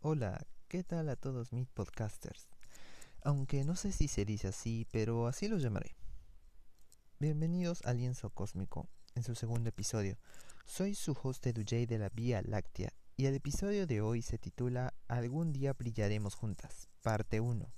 Hola, 0.00 0.46
¿qué 0.68 0.84
tal 0.84 1.10
a 1.10 1.16
todos 1.16 1.52
mis 1.52 1.68
podcasters? 1.68 2.48
Aunque 3.22 3.62
no 3.64 3.76
sé 3.76 3.92
si 3.92 4.08
se 4.08 4.24
dice 4.24 4.48
así, 4.48 4.86
pero 4.90 5.26
así 5.26 5.48
los 5.48 5.62
llamaré. 5.62 5.94
Bienvenidos 7.18 7.82
al 7.84 7.98
Lienzo 7.98 8.30
Cósmico, 8.30 8.88
en 9.14 9.22
su 9.22 9.34
segundo 9.34 9.68
episodio. 9.68 10.16
Soy 10.64 10.94
su 10.94 11.14
host 11.22 11.44
DJ 11.46 11.86
de 11.86 11.98
la 11.98 12.08
Vía 12.08 12.40
Láctea 12.42 12.94
y 13.18 13.26
el 13.26 13.34
episodio 13.34 13.86
de 13.86 14.00
hoy 14.00 14.22
se 14.22 14.38
titula 14.38 14.94
Algún 15.08 15.52
día 15.52 15.74
brillaremos 15.74 16.34
juntas, 16.34 16.88
parte 17.02 17.40
1. 17.40 17.70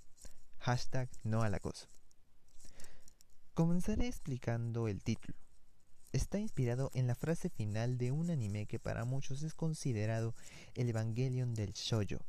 Hashtag 0.64 1.10
no 1.24 1.42
al 1.42 1.52
acoso. 1.52 1.88
Comenzaré 3.52 4.06
explicando 4.06 4.88
el 4.88 5.02
título. 5.02 5.36
Está 6.10 6.38
inspirado 6.38 6.90
en 6.94 7.06
la 7.06 7.14
frase 7.14 7.50
final 7.50 7.98
de 7.98 8.12
un 8.12 8.30
anime 8.30 8.64
que 8.64 8.78
para 8.78 9.04
muchos 9.04 9.42
es 9.42 9.52
considerado 9.52 10.34
el 10.74 10.88
Evangelion 10.88 11.52
del 11.52 11.74
Shoujo. 11.74 12.24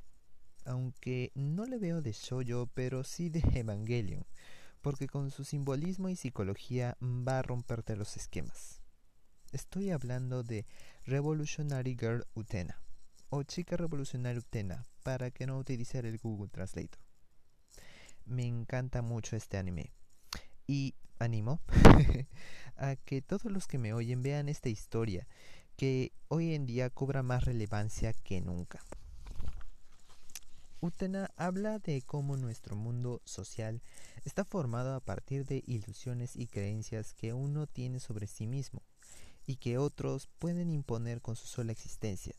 Aunque 0.66 1.32
no 1.34 1.66
le 1.66 1.78
veo 1.78 2.02
de 2.02 2.12
Shoujo, 2.12 2.68
pero 2.74 3.06
sí 3.06 3.30
de 3.30 3.40
Evangelion, 3.58 4.26
porque 4.82 5.08
con 5.08 5.32
su 5.32 5.46
simbolismo 5.46 6.10
y 6.10 6.18
psicología 6.18 6.98
va 7.02 7.40
a 7.40 7.42
romperte 7.42 7.96
los 7.96 8.18
esquemas. 8.18 8.82
Estoy 9.54 9.92
hablando 9.92 10.44
de 10.44 10.66
Revolutionary 11.06 11.96
Girl 11.98 12.28
Utena, 12.34 12.82
o 13.30 13.44
Chica 13.44 13.78
Revolucionaria 13.78 14.40
Utena, 14.40 14.86
para 15.04 15.32
que 15.32 15.48
no 15.48 15.58
utilizar 15.58 16.06
el 16.06 16.18
Google 16.18 16.50
Translator. 16.50 17.05
Me 18.26 18.46
encanta 18.46 19.02
mucho 19.02 19.36
este 19.36 19.58
anime. 19.58 19.92
Y 20.68 20.96
animo 21.20 21.60
a 22.78 22.96
que 22.96 23.22
todos 23.22 23.52
los 23.52 23.68
que 23.68 23.78
me 23.78 23.94
oyen 23.94 24.22
vean 24.22 24.50
esta 24.50 24.70
historia, 24.70 25.28
que 25.78 26.12
hoy 26.28 26.54
en 26.54 26.66
día 26.66 26.90
cobra 26.90 27.24
más 27.24 27.46
relevancia 27.46 28.14
que 28.14 28.42
nunca. 28.42 28.80
Utena 30.82 31.32
habla 31.36 31.80
de 31.80 32.02
cómo 32.04 32.38
nuestro 32.38 32.76
mundo 32.76 33.22
social 33.26 33.82
está 34.24 34.46
formado 34.46 34.94
a 34.94 35.00
partir 35.00 35.46
de 35.46 35.64
ilusiones 35.66 36.36
y 36.36 36.48
creencias 36.48 37.14
que 37.14 37.34
uno 37.34 37.66
tiene 37.66 38.00
sobre 38.00 38.28
sí 38.28 38.46
mismo 38.46 38.84
y 39.48 39.56
que 39.56 39.78
otros 39.78 40.28
pueden 40.40 40.70
imponer 40.70 41.22
con 41.22 41.36
su 41.36 41.48
sola 41.48 41.72
existencia, 41.72 42.36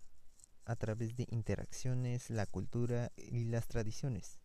a 0.64 0.77
través 0.77 1.17
de 1.17 1.27
interacciones, 1.31 2.31
la 2.31 2.47
cultura 2.47 3.12
y 3.17 3.45
las 3.45 3.69
tradiciones. 3.69 4.39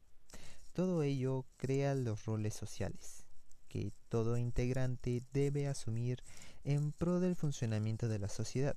Todo 0.74 1.04
ello 1.04 1.46
crea 1.58 1.96
los 1.96 2.26
roles 2.26 2.54
sociales 2.54 3.26
que 3.72 3.94
todo 4.10 4.36
integrante 4.36 5.24
debe 5.32 5.70
asumir 5.70 6.22
en 6.66 6.92
pro 6.92 7.22
del 7.22 7.38
funcionamiento 7.38 8.10
de 8.10 8.20
la 8.20 8.28
sociedad. 8.28 8.76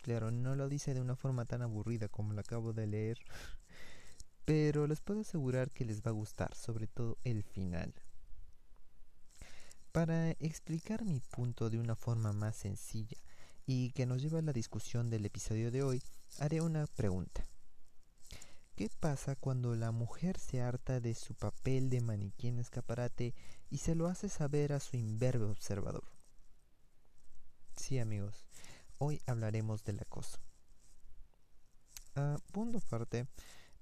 Claro, 0.00 0.30
no 0.30 0.54
lo 0.54 0.70
dice 0.70 0.94
de 0.94 1.02
una 1.02 1.14
forma 1.14 1.44
tan 1.44 1.60
aburrida 1.60 2.08
como 2.08 2.32
lo 2.32 2.40
acabo 2.40 2.72
de 2.72 2.86
leer, 2.86 3.18
pero 4.46 4.86
les 4.86 5.02
puedo 5.02 5.20
asegurar 5.20 5.70
que 5.70 5.84
les 5.84 6.00
va 6.00 6.08
a 6.08 6.14
gustar, 6.14 6.54
sobre 6.54 6.86
todo 6.86 7.18
el 7.22 7.42
final. 7.42 7.92
Para 9.92 10.30
explicar 10.30 11.04
mi 11.04 11.20
punto 11.20 11.68
de 11.68 11.78
una 11.78 11.96
forma 11.96 12.32
más 12.32 12.56
sencilla 12.56 13.18
y 13.66 13.90
que 13.90 14.06
nos 14.06 14.22
lleva 14.22 14.38
a 14.38 14.42
la 14.42 14.54
discusión 14.54 15.10
del 15.10 15.26
episodio 15.26 15.70
de 15.70 15.82
hoy, 15.82 16.02
haré 16.38 16.62
una 16.62 16.86
pregunta. 16.86 17.44
¿Qué 18.78 18.88
pasa 19.00 19.34
cuando 19.34 19.74
la 19.74 19.90
mujer 19.90 20.38
se 20.38 20.62
harta 20.62 21.00
de 21.00 21.16
su 21.16 21.34
papel 21.34 21.90
de 21.90 22.00
maniquí 22.00 22.46
en 22.46 22.60
escaparate 22.60 23.34
y 23.70 23.78
se 23.78 23.96
lo 23.96 24.06
hace 24.06 24.28
saber 24.28 24.72
a 24.72 24.78
su 24.78 24.96
imberbe 24.96 25.46
observador? 25.46 26.04
Sí, 27.76 27.98
amigos, 27.98 28.46
hoy 28.98 29.20
hablaremos 29.26 29.82
del 29.82 29.98
acoso. 29.98 30.38
A 32.14 32.36
punto 32.52 32.78
aparte, 32.78 33.26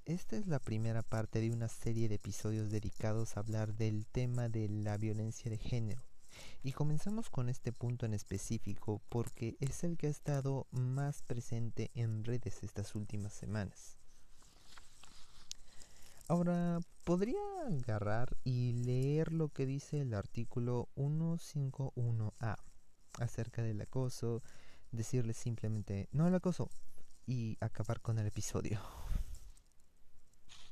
esta 0.07 0.35
es 0.35 0.47
la 0.47 0.61
primera 0.61 1.03
parte 1.03 1.43
de 1.43 1.51
una 1.51 1.69
serie 1.69 2.09
de 2.09 2.15
episodios 2.15 2.71
dedicados 2.71 3.37
a 3.37 3.41
hablar 3.41 3.75
del 3.75 4.07
tema 4.07 4.49
de 4.49 4.67
la 4.71 4.97
violencia 4.97 5.51
de 5.51 5.59
género. 5.59 6.03
Y 6.63 6.73
comenzamos 6.73 7.29
con 7.29 7.51
este 7.51 7.71
punto 7.71 8.07
en 8.07 8.15
específico 8.15 9.03
porque 9.11 9.59
es 9.61 9.85
el 9.85 9.99
que 9.99 10.07
ha 10.07 10.11
estado 10.11 10.67
más 10.71 11.21
presente 11.21 11.91
en 11.93 12.25
redes 12.25 12.63
estas 12.63 12.95
últimas 12.95 13.35
semanas. 13.35 13.99
Ahora, 16.29 16.81
podría 17.05 17.39
agarrar 17.69 18.37
y 18.43 18.73
leer 18.73 19.33
lo 19.33 19.49
que 19.49 19.65
dice 19.65 20.01
el 20.01 20.13
artículo 20.13 20.89
151A 20.97 22.57
acerca 23.21 23.63
del 23.63 23.81
acoso, 23.81 24.43
decirle 24.91 25.35
simplemente 25.35 26.09
no 26.11 26.27
al 26.27 26.35
acoso 26.35 26.69
y 27.27 27.57
acabar 27.61 28.01
con 28.01 28.19
el 28.19 28.27
episodio. 28.27 28.81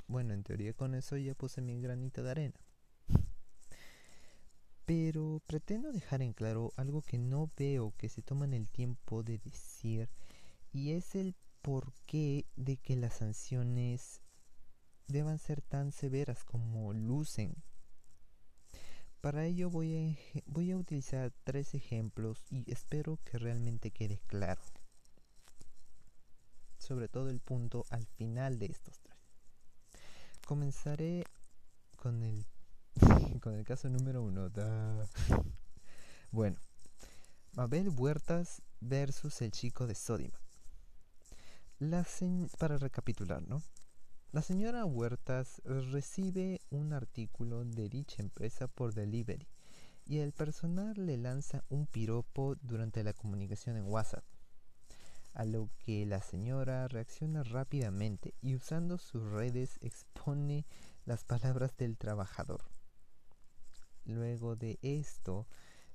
Bueno, 0.08 0.34
en 0.34 0.42
teoría 0.42 0.72
con 0.72 0.92
eso 0.96 1.16
ya 1.16 1.36
puse 1.36 1.62
mi 1.62 1.80
granito 1.80 2.24
de 2.24 2.30
arena. 2.32 2.60
Pero 4.84 5.40
pretendo 5.46 5.92
dejar 5.92 6.20
en 6.20 6.32
claro 6.32 6.72
algo 6.76 7.00
que 7.00 7.16
no 7.16 7.52
veo 7.56 7.94
que 7.96 8.08
se 8.08 8.22
toman 8.22 8.54
el 8.54 8.68
tiempo 8.68 9.22
de 9.22 9.38
decir 9.38 10.10
y 10.72 10.90
es 10.90 11.14
el 11.14 11.36
porqué 11.62 12.44
de 12.56 12.76
que 12.76 12.96
las 12.96 13.14
sanciones 13.14 14.20
deban 15.08 15.38
ser 15.38 15.62
tan 15.62 15.92
severas 15.92 16.44
como 16.44 16.92
lucen. 16.92 17.54
Para 19.20 19.46
ello 19.46 19.70
voy 19.70 19.96
a, 19.96 20.42
voy 20.46 20.70
a 20.70 20.76
utilizar 20.76 21.32
tres 21.44 21.74
ejemplos 21.74 22.44
y 22.50 22.70
espero 22.70 23.18
que 23.24 23.38
realmente 23.38 23.90
quede 23.90 24.18
claro. 24.26 24.62
Sobre 26.78 27.08
todo 27.08 27.30
el 27.30 27.40
punto 27.40 27.86
al 27.88 28.06
final 28.06 28.58
de 28.58 28.66
estos 28.66 29.00
tres. 29.00 29.18
Comenzaré 30.46 31.24
con 31.96 32.22
el, 32.22 32.44
con 33.40 33.54
el 33.54 33.64
caso 33.64 33.88
número 33.88 34.22
uno. 34.22 34.50
Bueno, 36.30 36.56
Mabel 37.52 37.90
Huertas 37.90 38.60
versus 38.80 39.40
el 39.40 39.52
chico 39.52 39.86
de 39.86 39.94
Sodima. 39.94 40.36
La 41.78 42.04
para 42.58 42.76
recapitular, 42.76 43.40
¿no? 43.46 43.62
La 44.34 44.42
señora 44.42 44.84
Huertas 44.84 45.62
recibe 45.64 46.60
un 46.70 46.92
artículo 46.92 47.64
de 47.64 47.88
dicha 47.88 48.20
empresa 48.20 48.66
por 48.66 48.92
delivery 48.92 49.46
y 50.06 50.18
el 50.18 50.32
personal 50.32 50.94
le 50.96 51.16
lanza 51.18 51.62
un 51.68 51.86
piropo 51.86 52.56
durante 52.60 53.04
la 53.04 53.12
comunicación 53.12 53.76
en 53.76 53.84
WhatsApp, 53.84 54.24
a 55.34 55.44
lo 55.44 55.70
que 55.78 56.04
la 56.04 56.20
señora 56.20 56.88
reacciona 56.88 57.44
rápidamente 57.44 58.34
y 58.40 58.56
usando 58.56 58.98
sus 58.98 59.22
redes 59.22 59.78
expone 59.82 60.66
las 61.04 61.22
palabras 61.22 61.76
del 61.76 61.96
trabajador. 61.96 62.64
Luego 64.04 64.56
de 64.56 64.80
esto, 64.82 65.46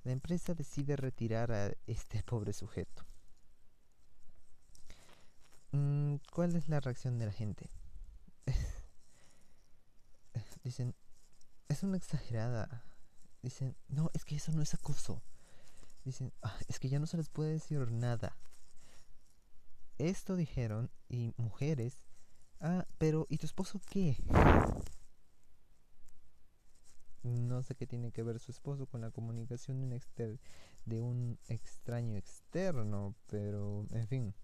la 0.06 0.14
empresa 0.14 0.54
decide 0.54 0.96
retirar 0.96 1.52
a 1.52 1.74
este 1.88 2.24
pobre 2.24 2.54
sujeto. 2.54 3.04
Mm, 5.74 6.16
¿Cuál 6.32 6.56
es 6.56 6.70
la 6.70 6.80
reacción 6.80 7.20
de 7.20 7.26
la 7.26 7.34
gente? 7.34 7.70
Dicen, 10.64 10.96
es 11.68 11.84
una 11.84 11.98
exagerada. 11.98 12.84
Dicen, 13.42 13.76
no, 13.88 14.12
es 14.14 14.26
que 14.26 14.36
eso 14.36 14.52
no 14.52 14.62
es 14.62 14.74
acoso. 14.74 15.24
Dicen, 16.04 16.34
ah, 16.42 16.58
es 16.68 16.80
que 16.80 16.90
ya 16.90 17.00
no 17.00 17.08
se 17.08 17.18
les 17.18 17.30
puede 17.30 17.52
decir 17.52 17.92
nada. 17.92 18.38
Esto 19.98 20.36
dijeron 20.36 20.92
y 21.08 21.34
mujeres, 21.38 22.02
ah, 22.62 22.86
pero 22.98 23.28
¿y 23.30 23.38
tu 23.38 23.46
esposo 23.46 23.82
qué? 23.86 24.18
No 27.24 27.62
sé 27.64 27.76
qué 27.76 27.86
tiene 27.86 28.12
que 28.12 28.24
ver 28.24 28.40
su 28.40 28.52
esposo 28.52 28.88
con 28.88 29.02
la 29.02 29.12
comunicación 29.12 29.82
de 29.82 29.86
un, 29.86 30.40
de 30.86 31.02
un 31.02 31.38
extraño 31.48 32.16
externo, 32.16 33.16
pero 33.28 33.86
en 33.92 34.08
fin. 34.08 34.36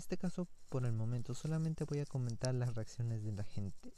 Este 0.00 0.16
caso, 0.16 0.48
por 0.70 0.86
el 0.86 0.94
momento, 0.94 1.34
solamente 1.34 1.84
voy 1.84 1.98
a 1.98 2.06
comentar 2.06 2.54
las 2.54 2.74
reacciones 2.74 3.22
de 3.22 3.32
la 3.32 3.44
gente 3.44 3.92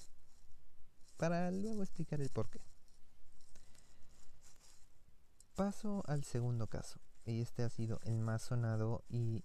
para 1.17 1.49
luego 1.53 1.85
explicar 1.85 2.21
el 2.21 2.29
porqué. 2.29 2.61
Paso 5.55 6.03
al 6.09 6.25
segundo 6.25 6.67
caso, 6.67 6.99
y 7.25 7.41
este 7.41 7.63
ha 7.63 7.69
sido 7.69 8.01
el 8.03 8.19
más 8.19 8.43
sonado 8.43 9.05
y 9.09 9.45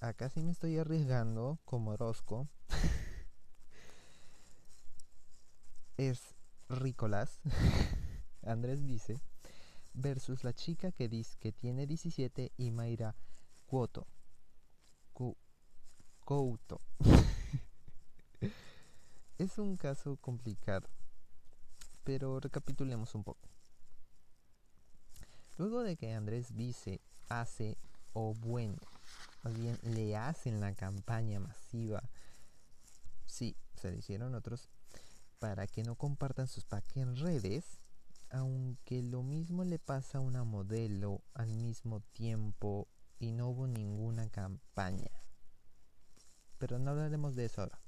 acá 0.00 0.28
sí 0.28 0.42
me 0.42 0.52
estoy 0.52 0.76
arriesgando 0.76 1.58
como 1.64 1.92
Orozco. 1.92 2.46
es 5.96 6.34
Ricolás, 6.68 7.40
Andrés 8.42 8.86
dice, 8.86 9.18
versus 9.94 10.44
la 10.44 10.52
chica 10.52 10.92
que 10.92 11.08
dice 11.08 11.38
que 11.38 11.52
tiene 11.52 11.86
17 11.86 12.52
y 12.58 12.70
Mayra 12.70 13.16
Cuoto. 13.64 14.06
Es 19.38 19.58
un 19.58 19.76
caso 19.76 20.16
complicado, 20.18 20.88
pero 22.04 22.38
recapitulemos 22.38 23.16
un 23.16 23.24
poco. 23.24 23.48
Luego 25.58 25.82
de 25.82 25.96
que 25.96 26.12
Andrés 26.12 26.54
Vice 26.54 27.00
hace, 27.28 27.78
o 28.12 28.32
bueno, 28.34 28.78
más 29.42 29.54
bien 29.54 29.76
le 29.82 30.14
hacen 30.16 30.60
la 30.60 30.72
campaña 30.72 31.40
masiva, 31.40 32.00
sí, 33.26 33.56
se 33.74 33.92
hicieron 33.96 34.36
otros, 34.36 34.68
para 35.40 35.66
que 35.66 35.82
no 35.82 35.96
compartan 35.96 36.46
sus 36.46 36.64
packs 36.64 36.96
en 36.96 37.16
redes, 37.16 37.80
aunque 38.30 39.02
lo 39.02 39.24
mismo 39.24 39.64
le 39.64 39.80
pasa 39.80 40.18
a 40.18 40.20
una 40.20 40.44
modelo 40.44 41.22
al 41.34 41.56
mismo 41.56 41.98
tiempo 42.12 42.86
y 43.18 43.32
no 43.32 43.48
hubo 43.48 43.66
ninguna 43.66 44.28
campaña. 44.28 45.19
Pero 46.60 46.78
no 46.78 46.90
hablaremos 46.90 47.34
de 47.34 47.46
eso 47.46 47.62
ahora. 47.62 47.80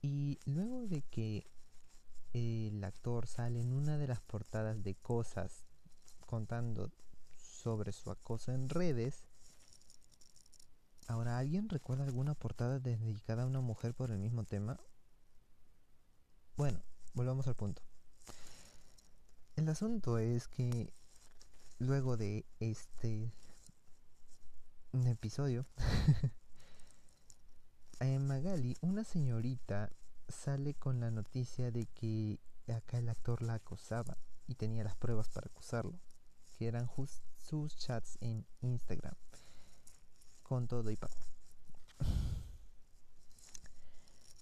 Y 0.00 0.40
luego 0.46 0.86
de 0.86 1.02
que 1.02 1.46
el 2.32 2.82
actor 2.82 3.26
sale 3.26 3.60
en 3.60 3.74
una 3.74 3.98
de 3.98 4.06
las 4.06 4.20
portadas 4.22 4.82
de 4.82 4.94
cosas 4.94 5.66
contando 6.26 6.90
sobre 7.36 7.92
su 7.92 8.10
acoso 8.10 8.50
en 8.52 8.70
redes, 8.70 9.28
ahora 11.06 11.38
¿alguien 11.38 11.68
recuerda 11.68 12.04
alguna 12.04 12.34
portada 12.34 12.80
dedicada 12.80 13.42
a 13.42 13.46
una 13.46 13.60
mujer 13.60 13.92
por 13.92 14.10
el 14.10 14.18
mismo 14.18 14.44
tema? 14.44 14.80
Bueno, 16.56 16.82
volvamos 17.12 17.46
al 17.46 17.56
punto. 17.56 17.82
El 19.54 19.68
asunto 19.68 20.16
es 20.16 20.48
que 20.48 20.94
luego 21.78 22.16
de 22.16 22.46
este 22.58 23.30
episodio, 24.92 25.66
en 28.00 28.26
Magali, 28.26 28.76
una 28.80 29.04
señorita 29.04 29.90
sale 30.28 30.74
con 30.74 31.00
la 31.00 31.10
noticia 31.10 31.70
de 31.70 31.86
que 31.86 32.38
acá 32.68 32.98
el 32.98 33.08
actor 33.08 33.42
la 33.42 33.54
acosaba 33.54 34.18
y 34.46 34.54
tenía 34.54 34.84
las 34.84 34.96
pruebas 34.96 35.28
para 35.28 35.46
acusarlo, 35.46 35.98
que 36.58 36.66
eran 36.66 36.88
sus 37.38 37.76
chats 37.76 38.18
en 38.20 38.46
Instagram, 38.60 39.14
con 40.42 40.66
todo 40.66 40.90
y 40.90 40.96
pago. 40.96 41.14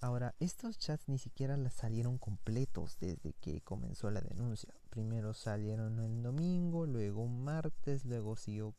Ahora, 0.01 0.35
estos 0.39 0.77
chats 0.77 1.07
ni 1.07 1.17
siquiera 1.17 1.57
salieron 1.69 2.17
completos 2.17 2.97
desde 2.99 3.33
que 3.33 3.61
comenzó 3.61 4.11
la 4.11 4.21
denuncia. 4.21 4.73
Primero 4.89 5.33
salieron 5.33 5.99
el 5.99 6.21
domingo, 6.21 6.85
luego 6.85 7.23
un 7.23 7.43
martes, 7.43 8.05
luego 8.05 8.35
siguió 8.35 8.75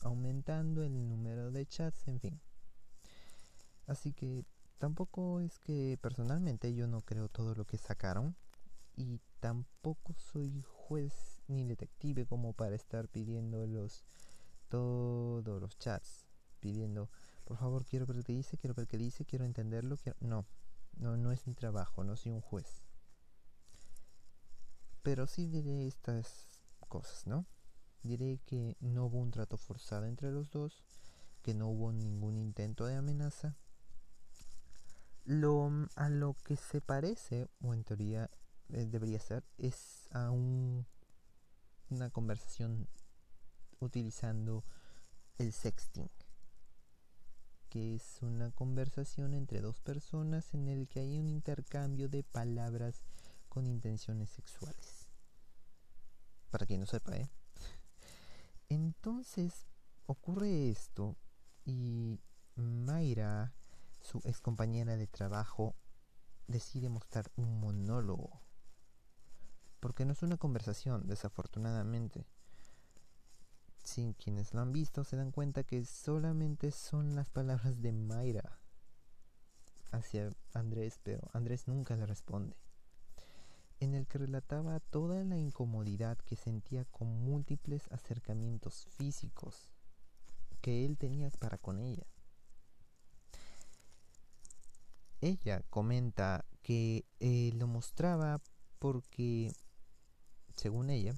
aumentando 0.00 0.82
el 0.82 1.08
número 1.08 1.50
de 1.50 1.66
chats, 1.66 2.06
en 2.08 2.20
fin. 2.20 2.40
Así 3.88 4.12
que 4.12 4.44
tampoco 4.78 5.40
es 5.40 5.58
que 5.58 5.98
personalmente 6.00 6.72
yo 6.72 6.86
no 6.86 7.00
creo 7.00 7.28
todo 7.28 7.56
lo 7.56 7.64
que 7.64 7.78
sacaron 7.78 8.36
y 8.94 9.20
tampoco 9.40 10.14
soy 10.14 10.62
juez 10.62 11.42
ni 11.48 11.64
detective 11.64 12.24
como 12.26 12.52
para 12.52 12.76
estar 12.76 13.08
pidiendo 13.08 13.66
los 13.66 14.04
todos 14.68 15.60
los 15.60 15.76
chats, 15.78 16.26
pidiendo 16.60 17.10
por 17.48 17.56
favor, 17.56 17.86
quiero 17.86 18.04
ver 18.04 18.22
qué 18.24 18.34
dice, 18.34 18.58
quiero 18.58 18.74
ver 18.74 18.86
qué 18.86 18.98
dice, 18.98 19.24
quiero 19.24 19.46
entenderlo. 19.46 19.96
No, 20.20 20.44
no, 20.98 21.16
no 21.16 21.32
es 21.32 21.46
mi 21.46 21.54
trabajo, 21.54 22.04
no 22.04 22.14
soy 22.14 22.32
un 22.32 22.42
juez. 22.42 22.82
Pero 25.02 25.26
sí 25.26 25.46
diré 25.46 25.86
estas 25.86 26.46
cosas, 26.88 27.26
¿no? 27.26 27.46
Diré 28.02 28.38
que 28.44 28.76
no 28.80 29.06
hubo 29.06 29.16
un 29.16 29.30
trato 29.30 29.56
forzado 29.56 30.04
entre 30.04 30.30
los 30.30 30.50
dos, 30.50 30.84
que 31.40 31.54
no 31.54 31.68
hubo 31.68 31.90
ningún 31.90 32.36
intento 32.36 32.84
de 32.84 32.96
amenaza. 32.96 33.56
Lo 35.28 35.70
a 35.94 36.08
lo 36.08 36.34
que 36.42 36.56
se 36.56 36.80
parece, 36.80 37.48
o 37.60 37.74
en 37.74 37.84
teoría 37.84 38.30
eh, 38.70 38.86
debería 38.86 39.20
ser, 39.20 39.44
es 39.58 40.08
a 40.10 40.30
un, 40.30 40.86
una 41.90 42.08
conversación 42.08 42.88
utilizando 43.78 44.64
el 45.36 45.52
sexting 45.52 46.08
que 47.68 47.94
es 47.94 48.22
una 48.22 48.50
conversación 48.50 49.34
entre 49.34 49.60
dos 49.60 49.80
personas 49.80 50.54
en 50.54 50.68
el 50.68 50.88
que 50.88 51.00
hay 51.00 51.18
un 51.18 51.28
intercambio 51.28 52.08
de 52.08 52.22
palabras 52.22 53.04
con 53.48 53.66
intenciones 53.66 54.30
sexuales. 54.30 55.08
Para 56.50 56.66
quien 56.66 56.80
no 56.80 56.86
sepa, 56.86 57.16
¿eh? 57.16 57.30
Entonces 58.70 59.66
ocurre 60.06 60.70
esto 60.70 61.16
y 61.64 62.20
Mayra, 62.54 63.54
su 64.10 64.20
ex 64.24 64.40
compañera 64.40 64.96
de 64.96 65.06
trabajo, 65.06 65.74
decide 66.46 66.88
mostrar 66.88 67.30
un 67.36 67.60
monólogo. 67.60 68.40
Porque 69.80 70.04
no 70.04 70.12
es 70.12 70.22
una 70.22 70.36
conversación, 70.36 71.06
desafortunadamente 71.06 72.26
sin 73.88 74.12
quienes 74.12 74.52
lo 74.52 74.60
han 74.60 74.72
visto 74.72 75.02
se 75.02 75.16
dan 75.16 75.30
cuenta 75.30 75.64
que 75.64 75.84
solamente 75.86 76.72
son 76.72 77.14
las 77.14 77.30
palabras 77.30 77.80
de 77.80 77.92
Mayra 77.92 78.60
hacia 79.90 80.30
Andrés, 80.52 81.00
pero 81.02 81.30
Andrés 81.32 81.66
nunca 81.68 81.96
le 81.96 82.04
responde. 82.04 82.54
En 83.80 83.94
el 83.94 84.06
que 84.06 84.18
relataba 84.18 84.80
toda 84.80 85.24
la 85.24 85.38
incomodidad 85.38 86.18
que 86.18 86.36
sentía 86.36 86.84
con 86.84 87.24
múltiples 87.24 87.90
acercamientos 87.90 88.86
físicos 88.90 89.70
que 90.60 90.84
él 90.84 90.98
tenía 90.98 91.30
para 91.30 91.56
con 91.56 91.78
ella. 91.78 92.06
Ella 95.20 95.62
comenta 95.70 96.44
que 96.62 97.04
eh, 97.20 97.52
lo 97.54 97.66
mostraba 97.66 98.40
porque, 98.78 99.52
según 100.54 100.90
ella, 100.90 101.14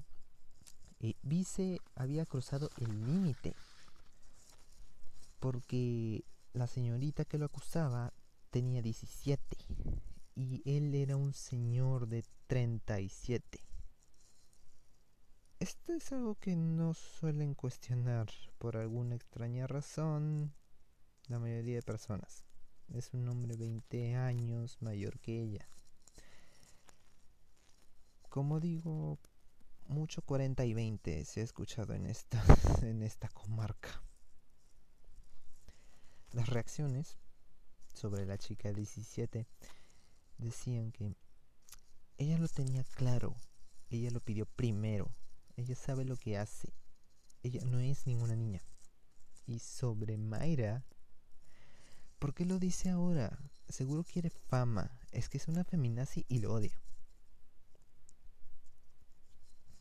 Vice 1.23 1.81
había 1.95 2.25
cruzado 2.25 2.69
el 2.77 3.05
límite 3.05 3.55
porque 5.41 6.23
la 6.53 6.67
señorita 6.67 7.25
que 7.25 7.39
lo 7.39 7.45
acusaba 7.45 8.13
tenía 8.51 8.83
17 8.83 9.57
y 10.35 10.61
él 10.65 10.93
era 10.93 11.17
un 11.17 11.33
señor 11.33 12.07
de 12.07 12.23
37. 12.47 13.59
Esto 15.59 15.93
es 15.93 16.11
algo 16.11 16.35
que 16.35 16.55
no 16.55 16.93
suelen 16.93 17.55
cuestionar 17.55 18.29
por 18.59 18.77
alguna 18.77 19.15
extraña 19.15 19.65
razón 19.67 20.53
la 21.27 21.39
mayoría 21.39 21.75
de 21.75 21.81
personas. 21.81 22.45
Es 22.93 23.13
un 23.13 23.27
hombre 23.29 23.55
20 23.55 24.15
años 24.15 24.77
mayor 24.81 25.19
que 25.19 25.41
ella. 25.41 25.67
Como 28.29 28.59
digo, 28.59 29.17
mucho 29.87 30.21
40 30.21 30.65
y 30.65 30.73
20 30.73 31.25
se 31.25 31.41
ha 31.41 31.43
escuchado 31.43 31.93
en 31.93 32.05
esta, 32.05 32.43
en 32.81 33.01
esta 33.01 33.29
comarca. 33.29 34.03
Las 36.31 36.49
reacciones 36.49 37.17
sobre 37.93 38.25
la 38.25 38.37
chica 38.37 38.73
17 38.73 39.47
decían 40.37 40.91
que 40.91 41.15
ella 42.17 42.37
lo 42.37 42.47
tenía 42.47 42.83
claro, 42.83 43.35
ella 43.89 44.11
lo 44.11 44.19
pidió 44.19 44.45
primero, 44.45 45.11
ella 45.55 45.75
sabe 45.75 46.03
lo 46.05 46.17
que 46.17 46.37
hace, 46.37 46.73
ella 47.43 47.61
no 47.65 47.79
es 47.79 48.05
ninguna 48.05 48.35
niña. 48.35 48.61
Y 49.45 49.59
sobre 49.59 50.17
Mayra, 50.17 50.85
¿por 52.21 52.35
qué 52.35 52.45
lo 52.45 52.59
dice 52.59 52.91
ahora? 52.91 53.35
Seguro 53.67 54.03
quiere 54.03 54.29
fama, 54.29 54.91
es 55.11 55.27
que 55.27 55.39
es 55.39 55.47
una 55.47 55.63
feminazi 55.63 56.23
y 56.29 56.37
lo 56.37 56.53
odia. 56.53 56.79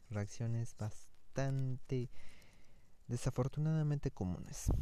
reacciones 0.09 0.75
bastante 0.77 2.11
desafortunadamente 3.09 4.11
comunes. 4.11 4.73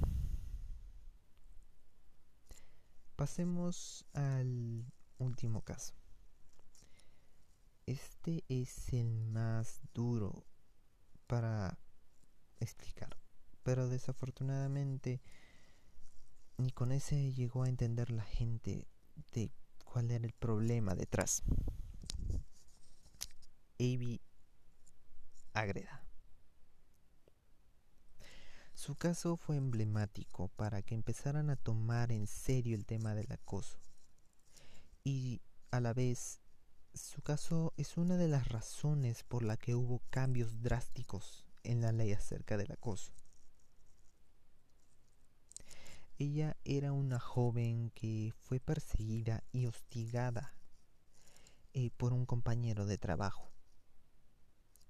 Pasemos 3.17 4.07
al 4.13 4.87
último 5.19 5.63
caso. 5.63 5.95
Este 7.87 8.45
es 8.49 8.93
el 8.93 9.27
más 9.27 9.83
duro 9.93 10.47
para 11.27 11.77
explicar, 12.61 13.19
pero 13.65 13.89
desafortunadamente 13.89 15.21
ni 16.59 16.73
con 16.73 16.91
ese 16.93 17.33
llegó 17.33 17.63
a 17.63 17.69
entender 17.69 18.11
la 18.11 18.25
gente 18.25 18.87
de 19.33 19.51
cuál 19.85 20.11
era 20.11 20.27
el 20.27 20.33
problema 20.33 20.95
detrás. 20.95 21.43
Avi 23.79 24.21
Agreda. 25.55 26.05
Su 28.75 28.97
caso 28.97 29.37
fue 29.37 29.57
emblemático 29.57 30.49
para 30.49 30.83
que 30.83 30.95
empezaran 30.95 31.51
a 31.51 31.57
tomar 31.57 32.13
en 32.13 32.27
serio 32.27 32.77
el 32.77 32.87
tema 32.87 33.15
del 33.15 33.31
acoso. 33.33 33.79
Y 35.05 35.41
a 35.71 35.81
la 35.81 35.95
vez, 35.95 36.41
su 36.95 37.23
caso 37.23 37.73
es 37.77 37.97
una 37.97 38.17
de 38.17 38.29
las 38.29 38.49
razones 38.49 39.23
por 39.23 39.43
la 39.43 39.57
que 39.57 39.75
hubo 39.75 40.01
cambios 40.11 40.61
drásticos 40.61 41.47
en 41.63 41.81
la 41.81 41.93
ley 41.93 42.13
acerca 42.13 42.57
del 42.57 42.73
acoso. 42.73 43.13
Ella 46.21 46.57
era 46.65 46.93
una 46.93 47.21
joven 47.21 47.91
que 47.95 48.33
fue 48.43 48.59
perseguida 48.59 49.45
y 49.53 49.67
hostigada 49.67 50.53
eh, 51.75 51.91
por 51.97 52.13
un 52.13 52.27
compañero 52.27 52.87
de 52.87 52.99
trabajo. 52.99 53.53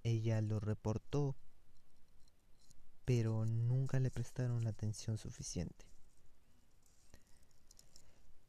Ella 0.04 0.40
lo 0.40 0.58
reportó, 0.58 1.36
pero 3.04 3.44
nunca 3.44 4.00
le 4.00 4.10
prestaron 4.10 4.64
la 4.64 4.70
atención 4.70 5.18
suficiente. 5.18 5.84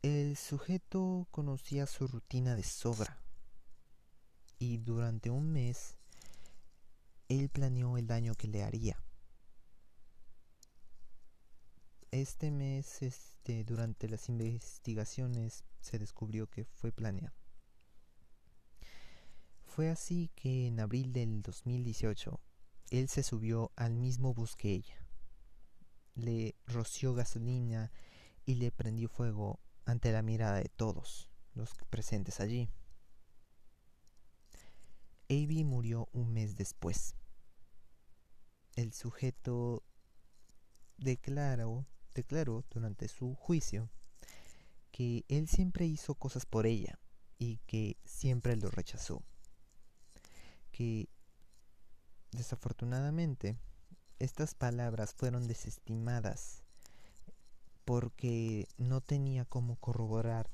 El 0.01 0.37
sujeto 0.37 1.27
conocía 1.31 1.85
su 1.85 2.07
rutina 2.07 2.55
de 2.55 2.63
sobra 2.63 3.21
y 4.57 4.77
durante 4.77 5.29
un 5.29 5.51
mes 5.51 5.97
él 7.27 7.49
planeó 7.49 7.97
el 7.97 8.07
daño 8.07 8.35
que 8.35 8.47
le 8.47 8.63
haría. 8.63 8.97
Este 12.11 12.49
mes, 12.49 13.03
este, 13.03 13.63
durante 13.63 14.09
las 14.09 14.29
investigaciones, 14.29 15.63
se 15.79 15.99
descubrió 15.99 16.47
que 16.47 16.65
fue 16.65 16.91
planeado. 16.91 17.35
Fue 19.63 19.89
así 19.89 20.31
que 20.35 20.65
en 20.65 20.79
abril 20.79 21.13
del 21.13 21.43
2018, 21.43 22.39
él 22.89 23.09
se 23.09 23.21
subió 23.21 23.71
al 23.75 23.93
mismo 23.93 24.33
bus 24.33 24.55
que 24.55 24.71
ella. 24.71 25.05
Le 26.15 26.55
roció 26.65 27.13
gasolina 27.13 27.91
y 28.43 28.55
le 28.55 28.71
prendió 28.71 29.07
fuego 29.07 29.59
ante 29.85 30.11
la 30.11 30.23
mirada 30.23 30.55
de 30.57 30.69
todos 30.69 31.29
los 31.53 31.75
presentes 31.91 32.39
allí. 32.39 32.69
Avi 35.29 35.63
murió 35.63 36.09
un 36.11 36.33
mes 36.33 36.55
después. 36.55 37.13
El 38.75 38.93
sujeto 38.93 39.83
declaró, 40.97 41.85
declaró 42.19 42.63
durante 42.69 43.07
su 43.07 43.35
juicio 43.35 43.89
que 44.91 45.25
él 45.27 45.47
siempre 45.47 45.85
hizo 45.85 46.15
cosas 46.15 46.45
por 46.45 46.65
ella 46.65 46.99
y 47.37 47.57
que 47.67 47.97
siempre 48.05 48.55
lo 48.55 48.69
rechazó. 48.69 49.23
Que 50.71 51.09
desafortunadamente 52.31 53.57
estas 54.19 54.53
palabras 54.53 55.13
fueron 55.13 55.47
desestimadas 55.47 56.63
porque 57.85 58.67
no 58.77 59.01
tenía 59.01 59.45
cómo 59.45 59.77
corroborar 59.77 60.49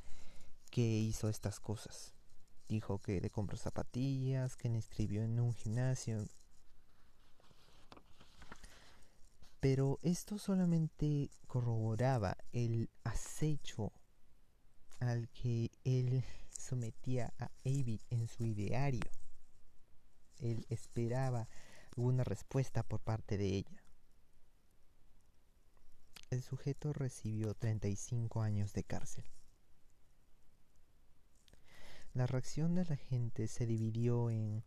que 0.70 1.00
hizo 1.00 1.28
estas 1.30 1.60
cosas. 1.60 2.14
Dijo 2.70 3.00
que 3.00 3.20
le 3.20 3.30
compró 3.30 3.58
zapatillas, 3.58 4.56
que 4.56 4.70
le 4.70 4.76
inscribió 4.76 5.24
en 5.24 5.40
un 5.40 5.54
gimnasio. 5.54 6.26
Pero 9.68 9.98
esto 10.04 10.38
solamente 10.38 11.32
corroboraba 11.48 12.38
el 12.52 12.92
acecho 13.04 13.92
al 15.00 15.28
que 15.30 15.72
él 15.84 16.24
sometía 16.52 17.34
a 17.40 17.46
Avi 17.66 18.00
en 18.12 18.28
su 18.28 18.46
ideario. 18.46 19.10
Él 20.38 20.68
esperaba 20.70 21.50
alguna 21.98 22.24
respuesta 22.24 22.84
por 22.84 23.00
parte 23.00 23.40
de 23.40 23.48
ella. 23.56 23.84
El 26.30 26.44
sujeto 26.44 26.94
recibió 26.94 27.56
35 27.56 28.44
años 28.44 28.72
de 28.74 28.84
cárcel. 28.84 29.26
La 32.14 32.28
reacción 32.28 32.76
de 32.76 32.86
la 32.86 32.98
gente 32.98 33.48
se 33.48 33.66
dividió 33.66 34.30
en 34.30 34.64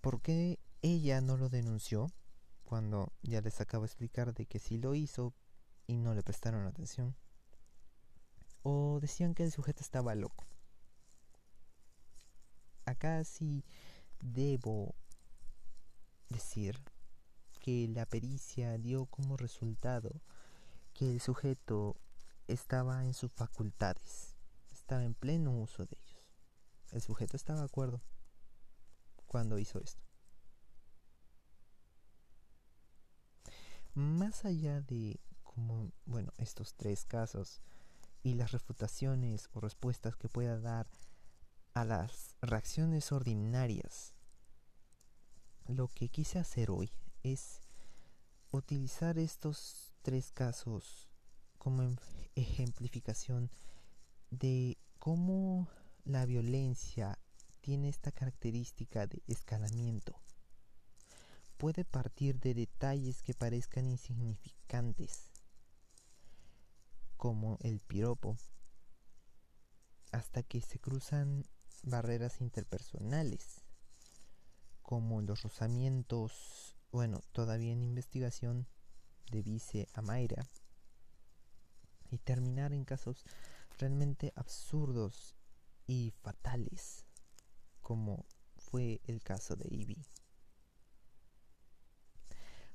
por 0.00 0.22
qué 0.22 0.58
ella 0.80 1.20
no 1.20 1.36
lo 1.36 1.50
denunció 1.50 2.10
cuando 2.70 3.12
ya 3.22 3.40
les 3.40 3.60
acabo 3.60 3.82
de 3.82 3.88
explicar 3.88 4.32
de 4.32 4.46
que 4.46 4.60
sí 4.60 4.78
lo 4.78 4.94
hizo 4.94 5.34
y 5.88 5.96
no 5.96 6.14
le 6.14 6.22
prestaron 6.22 6.68
atención. 6.68 7.16
O 8.62 9.00
decían 9.02 9.34
que 9.34 9.42
el 9.42 9.50
sujeto 9.50 9.80
estaba 9.82 10.14
loco. 10.14 10.46
Acá 12.84 13.24
sí 13.24 13.64
debo 14.20 14.94
decir 16.28 16.80
que 17.58 17.88
la 17.88 18.06
pericia 18.06 18.78
dio 18.78 19.06
como 19.06 19.36
resultado 19.36 20.22
que 20.94 21.10
el 21.10 21.20
sujeto 21.20 21.96
estaba 22.46 23.04
en 23.04 23.14
sus 23.14 23.32
facultades, 23.32 24.36
estaba 24.70 25.02
en 25.02 25.14
pleno 25.14 25.58
uso 25.58 25.86
de 25.86 25.98
ellos. 26.00 26.22
El 26.92 27.02
sujeto 27.02 27.36
estaba 27.36 27.58
de 27.58 27.64
acuerdo 27.64 28.00
cuando 29.26 29.58
hizo 29.58 29.80
esto. 29.80 30.09
Más 33.94 34.44
allá 34.44 34.80
de 34.80 35.20
bueno, 36.06 36.32
estos 36.38 36.74
tres 36.74 37.04
casos 37.04 37.60
y 38.22 38.34
las 38.34 38.52
refutaciones 38.52 39.48
o 39.52 39.60
respuestas 39.60 40.16
que 40.16 40.28
pueda 40.28 40.58
dar 40.58 40.86
a 41.74 41.84
las 41.84 42.36
reacciones 42.40 43.12
ordinarias, 43.12 44.14
lo 45.66 45.88
que 45.88 46.08
quise 46.08 46.38
hacer 46.38 46.70
hoy 46.70 46.90
es 47.22 47.60
utilizar 48.50 49.18
estos 49.18 49.92
tres 50.02 50.32
casos 50.32 51.08
como 51.58 51.82
em, 51.82 51.96
ejemplificación 52.34 53.50
de 54.30 54.78
cómo 54.98 55.68
la 56.04 56.26
violencia 56.26 57.18
tiene 57.60 57.88
esta 57.88 58.10
característica 58.10 59.06
de 59.06 59.22
escalamiento. 59.26 60.20
Puede 61.60 61.84
partir 61.84 62.40
de 62.40 62.54
detalles 62.54 63.20
que 63.22 63.34
parezcan 63.34 63.86
insignificantes, 63.86 65.30
como 67.18 67.58
el 67.60 67.80
piropo, 67.80 68.38
hasta 70.10 70.42
que 70.42 70.62
se 70.62 70.78
cruzan 70.78 71.44
barreras 71.82 72.40
interpersonales, 72.40 73.60
como 74.80 75.20
los 75.20 75.42
rozamientos 75.42 76.78
bueno, 76.92 77.20
todavía 77.32 77.74
en 77.74 77.82
investigación 77.82 78.66
de 79.30 79.42
Vice 79.42 79.86
a 79.92 80.00
Mayra 80.00 80.48
y 82.10 82.16
terminar 82.16 82.72
en 82.72 82.86
casos 82.86 83.22
realmente 83.78 84.32
absurdos 84.34 85.36
y 85.86 86.14
fatales, 86.22 87.04
como 87.82 88.24
fue 88.56 89.02
el 89.04 89.20
caso 89.20 89.56
de 89.56 89.68
Ivy. 89.70 90.02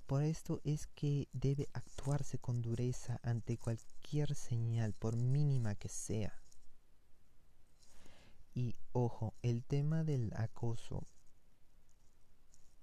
Por 0.06 0.22
esto 0.22 0.62
es 0.64 0.88
que 0.88 1.28
debe 1.34 1.68
actuarse 1.74 2.38
con 2.38 2.62
dureza 2.62 3.20
ante 3.24 3.58
cualquier 3.58 4.36
señal, 4.36 4.94
por 4.94 5.16
mínima 5.16 5.74
que 5.76 5.90
sea. 5.90 6.34
Y 8.54 8.76
ojo, 8.94 9.34
el 9.42 9.64
tema 9.64 10.04
del 10.04 10.32
acoso 10.36 11.08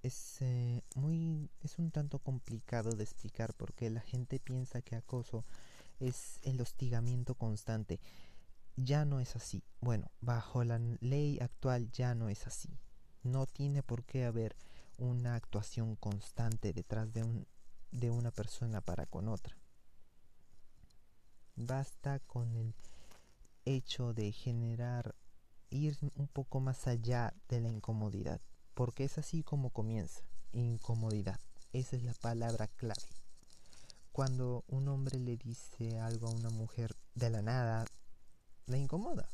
es 0.03 0.41
eh, 0.41 0.83
muy 0.95 1.49
es 1.61 1.79
un 1.79 1.89
tanto 1.89 2.19
complicado 2.19 2.91
de 2.91 3.03
explicar 3.03 3.53
porque 3.53 3.89
la 3.89 4.01
gente 4.01 4.39
piensa 4.39 4.81
que 4.81 4.97
acoso 4.97 5.45
es 5.99 6.39
el 6.43 6.59
hostigamiento 6.59 7.35
constante. 7.35 8.01
Ya 8.75 9.05
no 9.05 9.21
es 9.21 9.35
así. 9.37 9.63
Bueno 9.79 10.11
bajo 10.19 10.63
la 10.65 10.77
ley 10.99 11.39
actual 11.39 11.89
ya 11.91 12.15
no 12.15 12.27
es 12.27 12.45
así. 12.45 12.77
No 13.23 13.47
tiene 13.47 13.81
por 13.81 14.03
qué 14.03 14.25
haber 14.25 14.57
una 14.97 15.35
actuación 15.35 15.95
constante 15.95 16.73
detrás 16.73 17.13
de 17.13 17.23
un 17.23 17.47
de 17.91 18.09
una 18.09 18.31
persona 18.31 18.81
para 18.81 19.05
con 19.05 19.27
otra 19.27 19.55
basta 21.55 22.19
con 22.19 22.55
el 22.55 22.73
hecho 23.65 24.13
de 24.13 24.31
generar 24.31 25.15
ir 25.69 25.97
un 26.15 26.27
poco 26.27 26.59
más 26.59 26.87
allá 26.87 27.33
de 27.49 27.61
la 27.61 27.69
incomodidad 27.69 28.41
porque 28.73 29.03
es 29.03 29.17
así 29.17 29.43
como 29.43 29.69
comienza, 29.69 30.23
incomodidad. 30.51 31.39
Esa 31.73 31.95
es 31.95 32.03
la 32.03 32.13
palabra 32.13 32.67
clave. 32.67 33.01
Cuando 34.11 34.63
un 34.67 34.87
hombre 34.87 35.19
le 35.19 35.37
dice 35.37 35.99
algo 35.99 36.27
a 36.27 36.31
una 36.31 36.49
mujer 36.49 36.95
de 37.15 37.29
la 37.29 37.41
nada, 37.41 37.85
la 38.67 38.77
incomoda. 38.77 39.29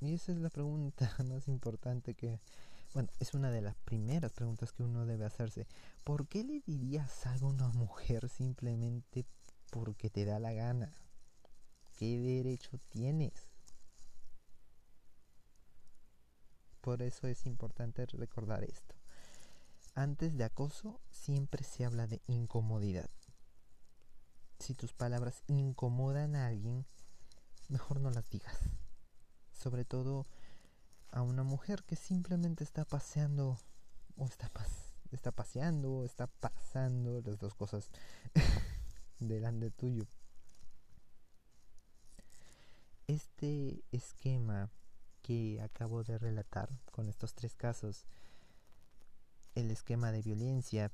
Y 0.00 0.14
esa 0.14 0.32
es 0.32 0.38
la 0.38 0.50
pregunta 0.50 1.14
más 1.28 1.48
importante 1.48 2.14
que, 2.14 2.40
bueno, 2.94 3.10
es 3.18 3.34
una 3.34 3.50
de 3.50 3.60
las 3.60 3.76
primeras 3.76 4.32
preguntas 4.32 4.72
que 4.72 4.82
uno 4.82 5.04
debe 5.04 5.24
hacerse. 5.24 5.66
¿Por 6.04 6.26
qué 6.26 6.44
le 6.44 6.60
dirías 6.60 7.26
algo 7.26 7.48
a 7.48 7.50
una 7.50 7.68
mujer 7.68 8.28
simplemente 8.28 9.26
porque 9.70 10.10
te 10.10 10.24
da 10.24 10.38
la 10.38 10.52
gana? 10.52 10.94
¿Qué 11.98 12.18
derecho 12.18 12.78
tienes? 12.88 13.50
Por 16.80 17.02
eso 17.02 17.26
es 17.26 17.44
importante 17.44 18.06
recordar 18.06 18.64
esto. 18.64 18.94
Antes 19.94 20.36
de 20.36 20.44
acoso 20.44 21.00
siempre 21.10 21.64
se 21.64 21.84
habla 21.84 22.06
de 22.06 22.22
incomodidad. 22.26 23.10
Si 24.58 24.74
tus 24.74 24.94
palabras 24.94 25.42
incomodan 25.48 26.36
a 26.36 26.46
alguien, 26.46 26.86
mejor 27.68 28.00
no 28.00 28.10
las 28.10 28.30
digas. 28.30 28.56
Sobre 29.52 29.84
todo 29.84 30.26
a 31.10 31.22
una 31.22 31.42
mujer 31.42 31.82
que 31.84 31.96
simplemente 31.96 32.64
está 32.64 32.84
paseando 32.84 33.58
o 34.16 34.26
está, 34.26 34.50
está 35.10 35.32
paseando 35.32 35.90
o 35.92 36.04
está 36.04 36.26
pasando 36.26 37.22
las 37.22 37.38
dos 37.38 37.54
cosas 37.54 37.90
delante 39.18 39.70
tuyo. 39.70 40.06
Este 43.06 43.82
esquema 43.90 44.70
que 45.22 45.60
acabo 45.62 46.04
de 46.04 46.18
relatar 46.18 46.68
con 46.92 47.08
estos 47.08 47.34
tres 47.34 47.54
casos, 47.54 48.04
el 49.54 49.70
esquema 49.70 50.12
de 50.12 50.22
violencia, 50.22 50.92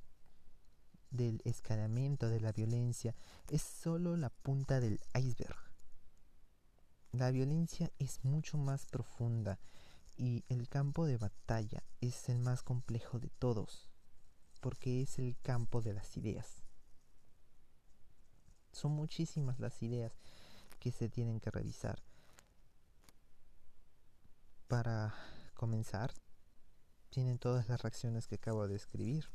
del 1.10 1.40
escalamiento 1.44 2.28
de 2.28 2.40
la 2.40 2.52
violencia, 2.52 3.14
es 3.48 3.62
solo 3.62 4.16
la 4.16 4.30
punta 4.30 4.80
del 4.80 5.00
iceberg. 5.14 5.56
La 7.12 7.30
violencia 7.30 7.92
es 7.98 8.24
mucho 8.24 8.58
más 8.58 8.86
profunda 8.86 9.60
y 10.16 10.44
el 10.48 10.68
campo 10.68 11.06
de 11.06 11.16
batalla 11.16 11.82
es 12.00 12.28
el 12.28 12.38
más 12.38 12.62
complejo 12.62 13.18
de 13.18 13.30
todos, 13.30 13.88
porque 14.60 15.02
es 15.02 15.18
el 15.18 15.36
campo 15.42 15.82
de 15.82 15.94
las 15.94 16.16
ideas. 16.16 16.62
Son 18.72 18.92
muchísimas 18.92 19.60
las 19.60 19.82
ideas 19.82 20.12
que 20.78 20.92
se 20.92 21.08
tienen 21.08 21.40
que 21.40 21.50
revisar. 21.50 22.02
Para 24.68 25.14
comenzar, 25.54 26.12
tienen 27.10 27.38
todas 27.38 27.68
las 27.68 27.82
reacciones 27.82 28.26
que 28.26 28.36
acabo 28.36 28.66
de 28.66 28.76
escribir. 28.76 29.28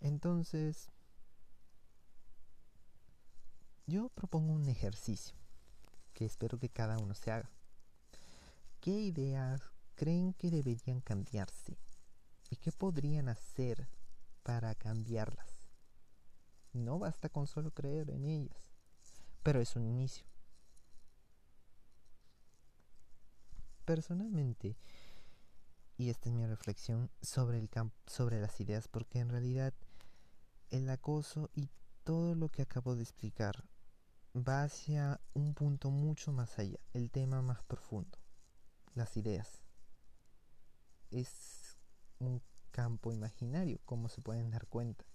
Entonces, 0.00 0.90
yo 3.86 4.10
propongo 4.10 4.52
un 4.52 4.68
ejercicio 4.68 5.34
que 6.12 6.24
espero 6.24 6.58
que 6.58 6.68
cada 6.68 6.98
uno 6.98 7.14
se 7.14 7.30
haga. 7.30 7.50
¿Qué 8.88 9.00
ideas 9.00 9.60
creen 9.96 10.32
que 10.32 10.50
deberían 10.50 11.02
cambiarse? 11.02 11.76
¿Y 12.48 12.56
qué 12.56 12.72
podrían 12.72 13.28
hacer 13.28 13.86
para 14.42 14.74
cambiarlas? 14.74 15.60
No 16.72 16.98
basta 16.98 17.28
con 17.28 17.46
solo 17.46 17.70
creer 17.70 18.08
en 18.08 18.24
ellas, 18.24 18.56
pero 19.42 19.60
es 19.60 19.76
un 19.76 19.86
inicio. 19.86 20.24
Personalmente, 23.84 24.78
y 25.98 26.08
esta 26.08 26.30
es 26.30 26.34
mi 26.34 26.46
reflexión 26.46 27.10
sobre, 27.20 27.58
el 27.58 27.68
sobre 28.06 28.40
las 28.40 28.58
ideas, 28.58 28.88
porque 28.88 29.18
en 29.18 29.28
realidad 29.28 29.74
el 30.70 30.88
acoso 30.88 31.50
y 31.52 31.68
todo 32.04 32.34
lo 32.34 32.48
que 32.48 32.62
acabo 32.62 32.96
de 32.96 33.02
explicar 33.02 33.68
va 34.34 34.62
hacia 34.62 35.20
un 35.34 35.52
punto 35.52 35.90
mucho 35.90 36.32
más 36.32 36.58
allá, 36.58 36.78
el 36.94 37.10
tema 37.10 37.42
más 37.42 37.62
profundo, 37.64 38.16
las 38.98 39.16
ideas. 39.16 39.62
Es 41.10 41.78
un 42.18 42.42
campo 42.70 43.12
imaginario, 43.12 43.80
como 43.86 44.08
se 44.08 44.20
pueden 44.20 44.50
dar 44.50 44.66
cuenta 44.66 45.06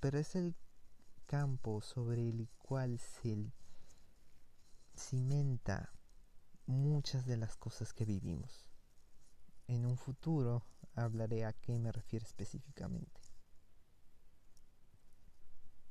pero 0.00 0.18
es 0.18 0.36
el 0.36 0.54
campo 1.26 1.80
sobre 1.82 2.28
el 2.28 2.48
cual 2.58 2.98
se 2.98 3.52
cimenta 4.96 5.92
muchas 6.66 7.26
de 7.26 7.36
las 7.36 7.56
cosas 7.56 7.92
que 7.92 8.04
vivimos. 8.04 8.66
En 9.66 9.84
un 9.84 9.96
futuro 9.96 10.64
hablaré 10.94 11.44
a 11.44 11.52
qué 11.52 11.78
me 11.78 11.90
refiero 11.90 12.24
específicamente. 12.24 13.20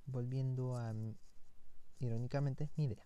Volviendo 0.05 0.77
a, 0.77 0.93
irónicamente, 1.99 2.69
mi 2.77 2.85
idea. 2.85 3.05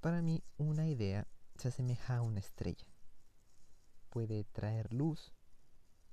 Para 0.00 0.22
mí, 0.22 0.42
una 0.56 0.88
idea 0.88 1.26
se 1.56 1.68
asemeja 1.68 2.16
a 2.16 2.22
una 2.22 2.40
estrella. 2.40 2.86
Puede 4.10 4.44
traer 4.44 4.92
luz 4.92 5.32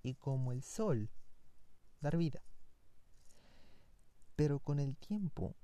y 0.03 0.15
como 0.15 0.51
el 0.51 0.63
sol, 0.63 1.09
dar 1.99 2.17
vida. 2.17 2.41
Pero 4.35 4.59
con 4.59 4.79
el 4.79 4.97
tiempo 4.97 5.55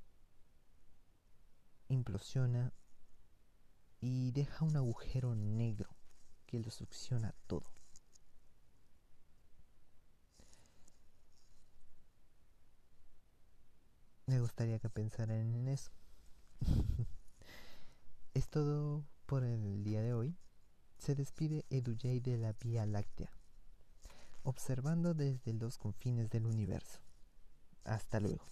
implosiona 1.88 2.74
y 4.00 4.32
deja 4.32 4.66
un 4.66 4.76
agujero 4.76 5.36
negro 5.36 5.96
que 6.46 6.60
lo 6.60 6.70
succiona 6.70 7.34
todo. 7.48 7.72
Me 14.28 14.42
gustaría 14.42 14.78
que 14.80 14.90
pensaran 14.90 15.56
en 15.56 15.68
eso. 15.70 15.92
es 18.34 18.50
todo 18.50 19.06
por 19.28 19.44
el 19.44 19.84
día 19.84 20.02
de 20.02 20.14
hoy. 20.14 20.36
Se 20.98 21.14
despide 21.14 21.66
EduJ 21.70 22.24
de 22.24 22.38
la 22.38 22.54
Vía 22.54 22.88
Láctea, 22.88 23.30
observando 24.42 25.14
desde 25.14 25.54
los 25.54 25.78
confines 25.78 26.32
del 26.32 26.48
universo. 26.48 27.02
Hasta 27.84 28.20
luego. 28.20 28.48